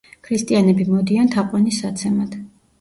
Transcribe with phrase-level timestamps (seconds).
[0.27, 2.37] ქრისტიანები მოდიან თაყვანის საცემად.